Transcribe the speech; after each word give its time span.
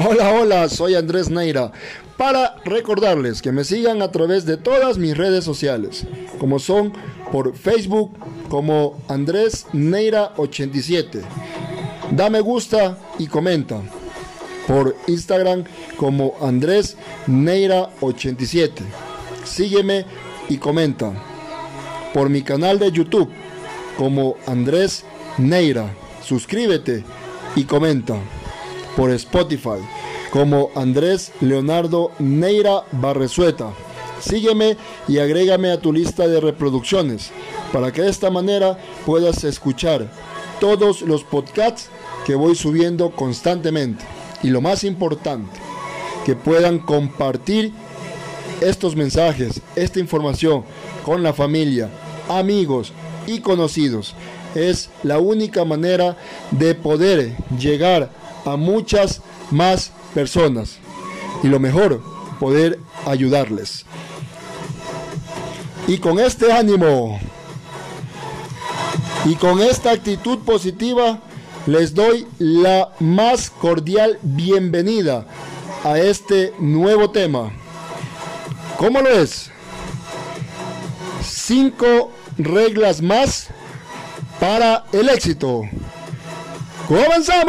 Hola, 0.00 0.32
hola, 0.32 0.68
soy 0.68 0.94
Andrés 0.94 1.30
Neira. 1.30 1.72
Para 2.16 2.56
recordarles 2.64 3.42
que 3.42 3.52
me 3.52 3.64
sigan 3.64 4.02
a 4.02 4.10
través 4.10 4.44
de 4.44 4.56
todas 4.56 4.98
mis 4.98 5.16
redes 5.16 5.44
sociales, 5.44 6.06
como 6.38 6.58
son 6.58 6.92
por 7.32 7.56
Facebook 7.56 8.12
como 8.48 9.00
Andrés 9.08 9.66
Neira 9.72 10.32
87. 10.36 11.22
Da 12.10 12.30
me 12.30 12.40
gusta 12.40 12.98
y 13.18 13.26
comenta. 13.26 13.80
Por 14.66 14.96
Instagram 15.06 15.64
como 15.96 16.34
Andrés 16.40 16.96
Neira 17.26 17.90
87. 18.00 18.82
Sígueme 19.44 20.04
y 20.48 20.58
comenta. 20.58 21.27
Por 22.14 22.30
mi 22.30 22.42
canal 22.42 22.78
de 22.78 22.90
YouTube 22.90 23.30
como 23.96 24.36
Andrés 24.46 25.04
Neira. 25.36 25.94
Suscríbete 26.22 27.04
y 27.56 27.64
comenta 27.64 28.16
por 28.96 29.10
Spotify 29.10 29.80
como 30.30 30.70
Andrés 30.74 31.32
Leonardo 31.40 32.12
Neira 32.18 32.84
Barresueta. 32.92 33.72
Sígueme 34.20 34.76
y 35.06 35.18
agrégame 35.18 35.70
a 35.70 35.80
tu 35.80 35.92
lista 35.92 36.26
de 36.26 36.40
reproducciones 36.40 37.30
para 37.72 37.92
que 37.92 38.02
de 38.02 38.10
esta 38.10 38.30
manera 38.30 38.78
puedas 39.06 39.44
escuchar 39.44 40.10
todos 40.60 41.02
los 41.02 41.24
podcasts 41.24 41.88
que 42.26 42.34
voy 42.34 42.54
subiendo 42.56 43.10
constantemente. 43.10 44.04
Y 44.42 44.48
lo 44.48 44.60
más 44.60 44.84
importante, 44.84 45.58
que 46.24 46.34
puedan 46.36 46.78
compartir 46.78 47.72
estos 48.60 48.96
mensajes, 48.96 49.62
esta 49.76 50.00
información 50.00 50.64
con 51.08 51.22
la 51.22 51.32
familia, 51.32 51.88
amigos 52.28 52.92
y 53.26 53.40
conocidos. 53.40 54.14
Es 54.54 54.90
la 55.02 55.18
única 55.18 55.64
manera 55.64 56.18
de 56.50 56.74
poder 56.74 57.34
llegar 57.58 58.10
a 58.44 58.56
muchas 58.56 59.22
más 59.50 59.90
personas. 60.12 60.76
Y 61.42 61.46
lo 61.46 61.60
mejor, 61.60 62.02
poder 62.38 62.78
ayudarles. 63.06 63.86
Y 65.86 65.96
con 65.96 66.18
este 66.18 66.52
ánimo 66.52 67.18
y 69.24 69.34
con 69.36 69.62
esta 69.62 69.92
actitud 69.92 70.40
positiva, 70.40 71.20
les 71.66 71.94
doy 71.94 72.26
la 72.38 72.90
más 72.98 73.48
cordial 73.48 74.18
bienvenida 74.20 75.26
a 75.84 75.98
este 75.98 76.52
nuevo 76.58 77.08
tema. 77.08 77.50
¿Cómo 78.76 79.00
lo 79.00 79.08
es? 79.08 79.50
Cinco 81.48 82.12
reglas 82.36 83.00
más 83.00 83.48
para 84.38 84.84
el 84.92 85.08
éxito. 85.08 85.62
¡Comenzamos! 86.86 87.48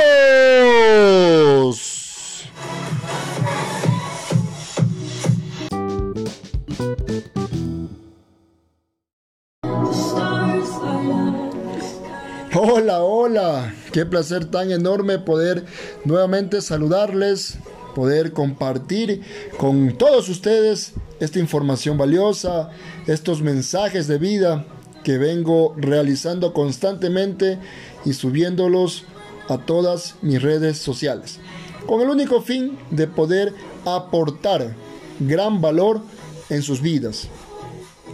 Hola, 12.55 13.01
hola, 13.01 13.73
qué 13.91 14.05
placer 14.05 14.45
tan 14.45 14.71
enorme 14.71 15.19
poder 15.19 15.65
nuevamente 16.05 16.61
saludarles, 16.61 17.57
poder 17.95 18.33
compartir 18.33 19.21
con 19.57 19.97
todos 19.97 20.29
ustedes 20.29 20.93
esta 21.19 21.39
información 21.39 21.97
valiosa, 21.97 22.69
estos 23.07 23.41
mensajes 23.41 24.07
de 24.07 24.17
vida 24.17 24.65
que 25.03 25.17
vengo 25.17 25.73
realizando 25.77 26.53
constantemente 26.53 27.57
y 28.05 28.13
subiéndolos 28.13 29.03
a 29.47 29.57
todas 29.57 30.15
mis 30.21 30.41
redes 30.41 30.77
sociales, 30.77 31.39
con 31.87 32.01
el 32.01 32.09
único 32.09 32.41
fin 32.41 32.77
de 32.91 33.07
poder 33.07 33.53
aportar 33.85 34.75
gran 35.19 35.61
valor 35.61 36.01
en 36.49 36.61
sus 36.61 36.81
vidas. 36.81 37.27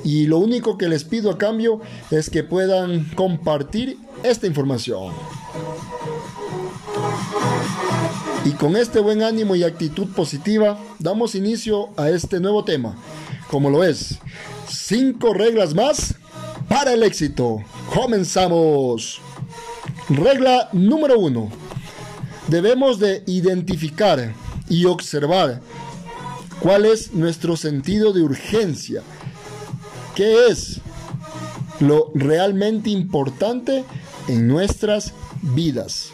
Y 0.04 0.28
lo 0.28 0.38
único 0.38 0.78
que 0.78 0.88
les 0.88 1.04
pido 1.04 1.32
a 1.32 1.38
cambio 1.38 1.82
es 2.12 2.30
que 2.30 2.44
puedan 2.44 3.10
compartir 3.16 3.98
esta 4.24 4.48
información. 4.48 5.14
Y 8.46 8.52
con 8.52 8.76
este 8.78 9.00
buen 9.00 9.24
ánimo 9.24 9.56
y 9.56 9.64
actitud 9.64 10.08
positiva, 10.10 10.80
damos 11.00 11.34
inicio 11.34 11.90
a 11.98 12.12
este 12.12 12.40
nuevo 12.40 12.64
tema, 12.64 12.96
como 13.50 13.72
lo 13.72 13.84
es, 13.84 14.20
cinco 14.70 15.34
reglas 15.34 15.74
más 15.74 16.14
para 16.70 16.94
el 16.94 17.02
éxito. 17.02 17.64
Comenzamos. 17.92 19.20
Regla 20.10 20.70
número 20.74 21.18
uno. 21.18 21.50
Debemos 22.48 23.00
de 23.00 23.24
identificar 23.26 24.32
y 24.70 24.86
observar 24.86 25.60
cuál 26.60 26.86
es 26.86 27.14
nuestro 27.14 27.58
sentido 27.58 28.14
de 28.14 28.22
urgencia. 28.22 29.02
¿Qué 30.14 30.50
es 30.50 30.82
lo 31.80 32.12
realmente 32.14 32.92
importante 32.92 33.84
en 34.28 34.48
nuestras 34.48 35.14
vidas? 35.42 36.12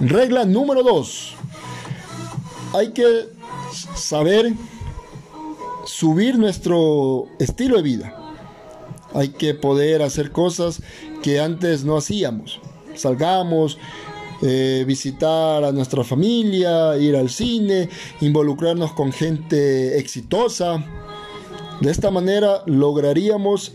Regla 0.00 0.44
número 0.44 0.84
dos. 0.84 1.34
Hay 2.72 2.90
que 2.90 3.28
saber 3.96 4.52
subir 5.84 6.38
nuestro 6.38 7.26
estilo 7.40 7.78
de 7.78 7.82
vida. 7.82 8.34
Hay 9.12 9.30
que 9.30 9.54
poder 9.54 10.02
hacer 10.02 10.30
cosas 10.30 10.82
que 11.22 11.40
antes 11.40 11.84
no 11.84 11.96
hacíamos. 11.96 12.60
Salgamos, 12.94 13.78
eh, 14.42 14.84
visitar 14.86 15.64
a 15.64 15.72
nuestra 15.72 16.04
familia, 16.04 16.96
ir 16.96 17.16
al 17.16 17.28
cine, 17.28 17.88
involucrarnos 18.20 18.92
con 18.92 19.10
gente 19.12 19.98
exitosa. 19.98 20.84
De 21.80 21.90
esta 21.90 22.12
manera 22.12 22.62
lograríamos 22.66 23.72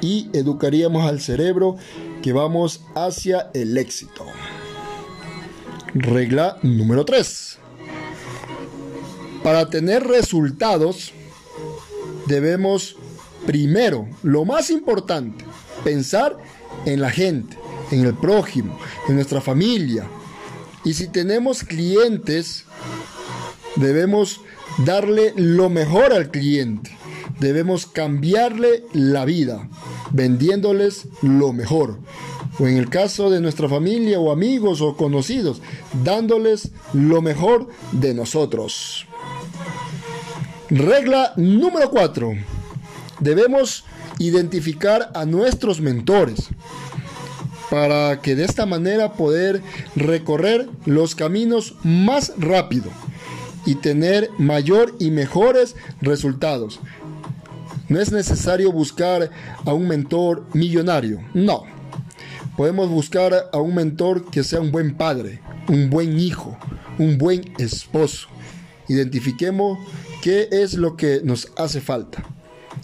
y 0.00 0.30
educaríamos 0.32 1.06
al 1.06 1.20
cerebro 1.20 1.76
que 2.22 2.32
vamos 2.32 2.80
hacia 2.94 3.50
el 3.52 3.76
éxito. 3.76 4.24
Regla 5.94 6.58
número 6.62 7.04
3. 7.04 7.58
Para 9.42 9.70
tener 9.70 10.04
resultados 10.04 11.12
debemos 12.26 12.96
primero, 13.46 14.06
lo 14.22 14.44
más 14.44 14.68
importante, 14.70 15.44
pensar 15.84 16.36
en 16.84 17.00
la 17.00 17.10
gente, 17.10 17.56
en 17.90 18.04
el 18.04 18.14
prójimo, 18.14 18.78
en 19.08 19.14
nuestra 19.14 19.40
familia. 19.40 20.06
Y 20.84 20.94
si 20.94 21.08
tenemos 21.08 21.64
clientes, 21.64 22.64
debemos 23.76 24.42
darle 24.84 25.32
lo 25.36 25.70
mejor 25.70 26.12
al 26.12 26.30
cliente. 26.30 26.90
Debemos 27.40 27.86
cambiarle 27.86 28.84
la 28.92 29.24
vida, 29.24 29.68
vendiéndoles 30.12 31.08
lo 31.22 31.52
mejor. 31.52 31.98
O 32.58 32.66
en 32.66 32.76
el 32.76 32.88
caso 32.88 33.30
de 33.30 33.40
nuestra 33.40 33.68
familia 33.68 34.18
o 34.18 34.32
amigos 34.32 34.80
o 34.80 34.96
conocidos, 34.96 35.60
dándoles 36.04 36.70
lo 36.92 37.22
mejor 37.22 37.68
de 37.92 38.14
nosotros. 38.14 39.06
Regla 40.70 41.32
número 41.36 41.90
4. 41.90 42.32
Debemos 43.20 43.84
identificar 44.18 45.10
a 45.14 45.24
nuestros 45.24 45.80
mentores 45.80 46.48
para 47.70 48.20
que 48.20 48.34
de 48.34 48.44
esta 48.44 48.66
manera 48.66 49.12
poder 49.12 49.62
recorrer 49.94 50.68
los 50.84 51.14
caminos 51.14 51.74
más 51.82 52.32
rápido 52.36 52.90
y 53.66 53.74
tener 53.76 54.30
mayor 54.38 54.94
y 54.98 55.10
mejores 55.10 55.76
resultados. 56.00 56.80
No 57.88 58.00
es 58.00 58.12
necesario 58.12 58.70
buscar 58.72 59.30
a 59.64 59.72
un 59.72 59.88
mentor 59.88 60.46
millonario, 60.52 61.20
no. 61.34 61.64
Podemos 62.56 62.88
buscar 62.88 63.48
a 63.52 63.58
un 63.58 63.74
mentor 63.74 64.30
que 64.30 64.42
sea 64.42 64.60
un 64.60 64.72
buen 64.72 64.96
padre, 64.96 65.40
un 65.68 65.90
buen 65.90 66.18
hijo, 66.18 66.58
un 66.98 67.18
buen 67.18 67.54
esposo. 67.58 68.28
Identifiquemos 68.88 69.78
qué 70.22 70.48
es 70.50 70.74
lo 70.74 70.96
que 70.96 71.20
nos 71.22 71.52
hace 71.56 71.80
falta 71.80 72.24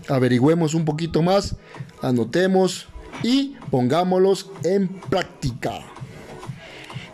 averigüemos 0.08 0.74
un 0.74 0.84
poquito 0.84 1.22
más, 1.22 1.56
anotemos 2.02 2.86
y 3.22 3.56
pongámoslos 3.70 4.50
en 4.62 4.88
práctica. 4.88 5.80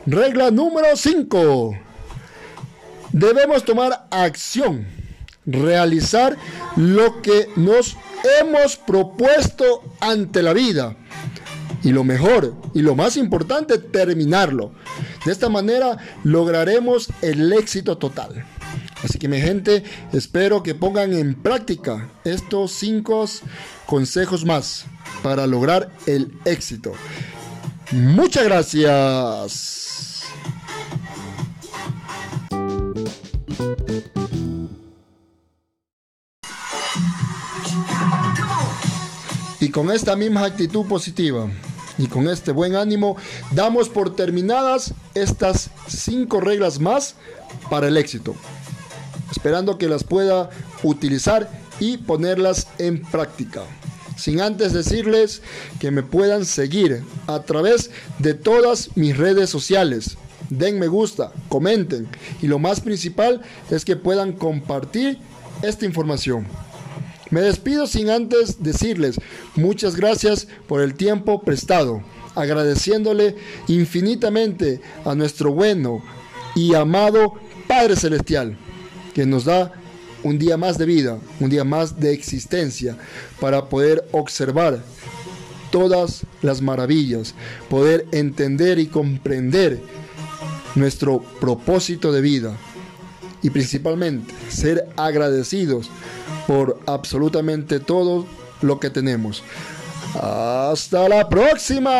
Regla 0.07 0.51
número 0.51 0.97
5. 0.97 1.77
Debemos 3.13 3.65
tomar 3.65 4.07
acción, 4.11 4.87
realizar 5.53 6.37
lo 6.77 7.23
que 7.23 7.49
nos 7.57 7.97
hemos 8.41 8.77
propuesto 8.77 9.83
ante 10.01 10.43
la 10.43 10.53
vida. 10.53 10.97
Y 11.83 11.91
lo 11.91 12.05
mejor 12.05 12.55
y 12.75 12.83
lo 12.83 12.95
más 12.95 13.17
importante, 13.17 13.79
terminarlo. 13.79 14.73
De 15.25 15.33
esta 15.33 15.49
manera 15.49 15.97
lograremos 16.25 17.09
el 17.23 17.53
éxito 17.53 17.97
total. 17.97 18.45
Así 19.03 19.19
que 19.19 19.29
mi 19.29 19.41
gente, 19.41 19.83
espero 20.13 20.63
que 20.63 20.75
pongan 20.75 21.15
en 21.15 21.35
práctica 21.35 22.11
estos 22.25 22.73
cinco 22.73 23.25
consejos 23.87 24.45
más 24.45 24.85
para 25.23 25.47
lograr 25.47 25.91
el 26.07 26.33
éxito. 26.45 26.93
Muchas 27.93 28.45
gracias. 28.45 29.90
Y 39.61 39.71
con 39.71 39.91
esta 39.91 40.17
misma 40.17 40.45
actitud 40.45 40.87
positiva 40.87 41.49
y 41.99 42.07
con 42.07 42.29
este 42.29 42.53
buen 42.53 42.77
ánimo, 42.77 43.17
damos 43.51 43.89
por 43.89 44.17
terminadas 44.17 44.95
estas 45.15 45.71
cinco 45.87 46.41
reglas 46.41 46.81
más 46.81 47.15
para 47.69 47.89
el 47.89 47.97
éxito 47.97 48.35
esperando 49.31 49.79
que 49.79 49.89
las 49.89 50.05
pueda 50.05 50.51
utilizar 50.83 51.51
y 51.79 51.99
ponerlas 51.99 52.67
en 52.79 53.03
práctica. 53.03 53.63
Sin 54.17 54.41
antes 54.41 54.73
decirles 54.73 55.41
que 55.79 55.91
me 55.91 56.03
puedan 56.03 56.45
seguir 56.45 57.03
a 57.27 57.41
través 57.43 57.91
de 58.19 58.35
todas 58.35 58.91
mis 58.97 59.17
redes 59.17 59.49
sociales. 59.49 60.19
Den 60.51 60.79
me 60.79 60.89
gusta, 60.89 61.33
comenten 61.49 62.09
y 62.43 62.49
lo 62.49 62.59
más 62.59 62.81
principal 62.81 63.41
es 63.71 63.85
que 63.85 63.97
puedan 63.97 64.33
compartir 64.33 65.19
esta 65.63 65.87
información. 65.87 66.47
Me 67.31 67.41
despido 67.43 67.87
sin 67.87 68.11
antes 68.11 68.63
decirles 68.63 69.21
muchas 69.55 69.95
gracias 69.95 70.49
por 70.67 70.81
el 70.81 70.95
tiempo 70.95 71.43
prestado, 71.43 72.03
agradeciéndole 72.35 73.37
infinitamente 73.69 74.81
a 75.05 75.15
nuestro 75.15 75.53
bueno 75.53 76.03
y 76.57 76.75
amado 76.75 77.35
Padre 77.69 77.95
Celestial 77.95 78.57
que 79.15 79.27
nos 79.27 79.45
da 79.45 79.73
un 80.25 80.39
día 80.39 80.57
más 80.57 80.77
de 80.77 80.87
vida, 80.87 81.19
un 81.39 81.51
día 81.51 81.65
más 81.65 82.01
de 82.01 82.13
existencia 82.13 82.97
para 83.41 83.69
poder 83.69 84.07
observar 84.11 84.83
todas 85.71 86.27
las 86.43 86.61
maravillas, 86.61 87.35
poder 87.69 88.07
entender 88.11 88.79
y 88.81 88.87
comprender 88.87 89.81
nuestro 90.75 91.21
propósito 91.41 92.13
de 92.13 92.21
vida 92.21 92.57
y 93.43 93.51
principalmente 93.51 94.35
ser 94.49 94.89
agradecidos 94.97 95.91
por 96.51 96.81
absolutamente 96.87 97.79
todo 97.79 98.27
lo 98.61 98.81
que 98.81 98.91
tenemos. 98.91 99.45
Hasta 100.21 101.09
la 101.09 101.29
próxima. 101.29 101.91